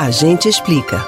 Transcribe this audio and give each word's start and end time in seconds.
A 0.00 0.10
gente 0.10 0.48
explica. 0.48 1.06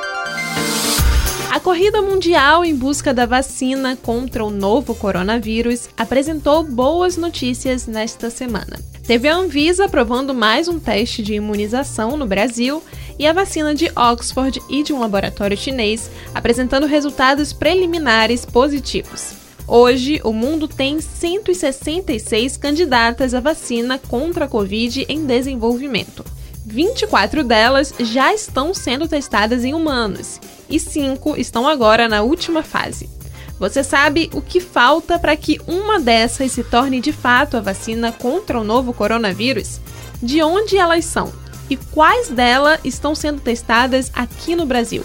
A 1.50 1.58
corrida 1.58 2.02
mundial 2.02 2.62
em 2.62 2.76
busca 2.76 3.14
da 3.14 3.24
vacina 3.24 3.96
contra 3.96 4.44
o 4.44 4.50
novo 4.50 4.94
coronavírus 4.94 5.88
apresentou 5.96 6.62
boas 6.62 7.16
notícias 7.16 7.86
nesta 7.86 8.28
semana. 8.28 8.78
Teve 9.06 9.30
a 9.30 9.34
Anvisa 9.34 9.86
aprovando 9.86 10.34
mais 10.34 10.68
um 10.68 10.78
teste 10.78 11.22
de 11.22 11.32
imunização 11.32 12.18
no 12.18 12.26
Brasil 12.26 12.82
e 13.18 13.26
a 13.26 13.32
vacina 13.32 13.74
de 13.74 13.90
Oxford 13.96 14.60
e 14.68 14.82
de 14.82 14.92
um 14.92 15.00
laboratório 15.00 15.56
chinês 15.56 16.10
apresentando 16.34 16.86
resultados 16.86 17.50
preliminares 17.50 18.44
positivos. 18.44 19.32
Hoje, 19.66 20.20
o 20.22 20.34
mundo 20.34 20.68
tem 20.68 21.00
166 21.00 22.58
candidatas 22.58 23.32
à 23.32 23.40
vacina 23.40 23.98
contra 23.98 24.44
a 24.44 24.48
Covid 24.48 25.06
em 25.08 25.24
desenvolvimento. 25.24 26.22
24 26.64 27.42
delas 27.42 27.92
já 27.98 28.32
estão 28.32 28.72
sendo 28.72 29.08
testadas 29.08 29.64
em 29.64 29.74
humanos 29.74 30.40
e 30.70 30.78
5 30.78 31.36
estão 31.36 31.66
agora 31.66 32.08
na 32.08 32.22
última 32.22 32.62
fase. 32.62 33.10
Você 33.58 33.84
sabe 33.84 34.30
o 34.32 34.40
que 34.40 34.60
falta 34.60 35.18
para 35.18 35.36
que 35.36 35.60
uma 35.66 36.00
dessas 36.00 36.52
se 36.52 36.64
torne 36.64 37.00
de 37.00 37.12
fato 37.12 37.56
a 37.56 37.60
vacina 37.60 38.10
contra 38.10 38.58
o 38.58 38.64
novo 38.64 38.92
coronavírus? 38.92 39.80
De 40.22 40.42
onde 40.42 40.76
elas 40.76 41.04
são? 41.04 41.32
E 41.68 41.76
quais 41.76 42.28
delas 42.28 42.80
estão 42.84 43.14
sendo 43.14 43.40
testadas 43.40 44.10
aqui 44.14 44.56
no 44.56 44.66
Brasil? 44.66 45.04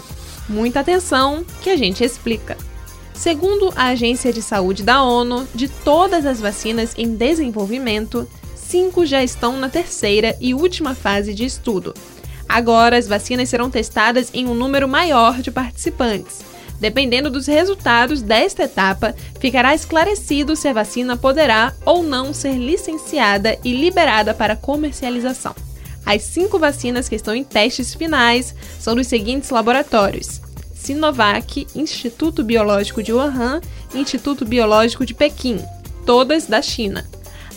Muita 0.49 0.79
atenção 0.79 1.45
que 1.61 1.69
a 1.69 1.77
gente 1.77 2.03
explica. 2.03 2.57
Segundo 3.13 3.73
a 3.75 3.87
Agência 3.87 4.31
de 4.31 4.41
Saúde 4.41 4.83
da 4.83 5.03
ONU, 5.03 5.47
de 5.53 5.67
todas 5.67 6.25
as 6.25 6.39
vacinas 6.39 6.93
em 6.97 7.15
desenvolvimento, 7.15 8.27
cinco 8.67 9.05
já 9.05 9.23
estão 9.23 9.57
na 9.57 9.69
terceira 9.69 10.35
e 10.41 10.53
última 10.53 10.93
fase 10.93 11.33
de 11.33 11.45
estudo. 11.45 11.93
Agora, 12.47 12.97
as 12.97 13.07
vacinas 13.07 13.49
serão 13.49 13.69
testadas 13.69 14.29
em 14.33 14.47
um 14.47 14.53
número 14.53 14.87
maior 14.87 15.41
de 15.41 15.51
participantes. 15.51 16.41
Dependendo 16.79 17.29
dos 17.29 17.47
resultados 17.47 18.21
desta 18.21 18.63
etapa, 18.63 19.15
ficará 19.39 19.73
esclarecido 19.73 20.55
se 20.55 20.67
a 20.67 20.73
vacina 20.73 21.17
poderá 21.17 21.73
ou 21.85 22.03
não 22.03 22.33
ser 22.33 22.53
licenciada 22.53 23.57
e 23.63 23.73
liberada 23.73 24.33
para 24.33 24.55
comercialização. 24.55 25.55
As 26.05 26.21
cinco 26.23 26.59
vacinas 26.59 27.09
que 27.09 27.15
estão 27.15 27.35
em 27.35 27.43
testes 27.43 27.93
finais 27.93 28.53
são 28.79 28.95
dos 28.95 29.07
seguintes 29.07 29.49
laboratórios: 29.49 30.39
Sinovac, 30.73 31.67
Instituto 31.75 32.43
Biológico 32.43 33.01
de 33.01 33.11
Wuhan 33.11 33.59
e 33.93 33.99
Instituto 33.99 34.45
Biológico 34.45 35.05
de 35.05 35.13
Pequim, 35.13 35.59
todas 36.05 36.45
da 36.45 36.61
China, 36.61 37.05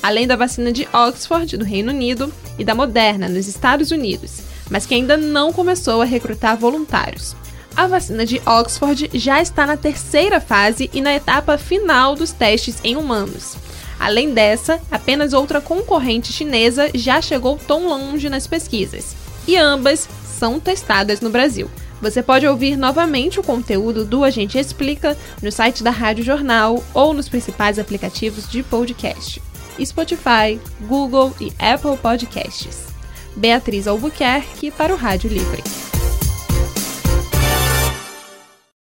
além 0.02 0.26
da 0.26 0.36
vacina 0.36 0.72
de 0.72 0.88
Oxford, 0.92 1.56
do 1.56 1.64
Reino 1.64 1.90
Unido, 1.90 2.32
e 2.58 2.64
da 2.64 2.74
Moderna, 2.74 3.28
nos 3.28 3.46
Estados 3.46 3.90
Unidos, 3.90 4.42
mas 4.70 4.86
que 4.86 4.94
ainda 4.94 5.16
não 5.16 5.52
começou 5.52 6.02
a 6.02 6.04
recrutar 6.04 6.56
voluntários. 6.56 7.34
A 7.76 7.86
vacina 7.86 8.26
de 8.26 8.40
Oxford 8.44 9.10
já 9.14 9.40
está 9.40 9.64
na 9.64 9.76
terceira 9.76 10.40
fase 10.40 10.90
e 10.92 11.00
na 11.00 11.14
etapa 11.14 11.56
final 11.56 12.14
dos 12.14 12.32
testes 12.32 12.78
em 12.84 12.96
humanos. 12.96 13.56
Além 13.98 14.32
dessa, 14.32 14.80
apenas 14.90 15.32
outra 15.32 15.60
concorrente 15.60 16.32
chinesa 16.32 16.90
já 16.94 17.20
chegou 17.20 17.58
tão 17.58 17.86
longe 17.86 18.28
nas 18.28 18.46
pesquisas, 18.46 19.14
e 19.46 19.56
ambas 19.56 20.08
são 20.38 20.58
testadas 20.58 21.20
no 21.20 21.30
Brasil. 21.30 21.70
Você 22.00 22.22
pode 22.22 22.46
ouvir 22.46 22.76
novamente 22.76 23.38
o 23.38 23.42
conteúdo 23.42 24.06
do 24.06 24.24
Agente 24.24 24.58
Explica 24.58 25.16
no 25.42 25.52
site 25.52 25.82
da 25.82 25.90
Rádio 25.90 26.24
Jornal 26.24 26.82
ou 26.94 27.12
nos 27.12 27.28
principais 27.28 27.78
aplicativos 27.78 28.48
de 28.48 28.62
podcast: 28.62 29.42
Spotify, 29.78 30.60
Google 30.82 31.34
e 31.40 31.52
Apple 31.58 31.96
Podcasts. 31.96 32.88
Beatriz 33.36 33.86
Albuquerque 33.86 34.70
para 34.70 34.92
o 34.92 34.96
Rádio 34.96 35.30
Livre. 35.30 35.89